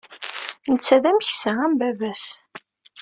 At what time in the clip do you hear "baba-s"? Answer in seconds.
1.79-2.25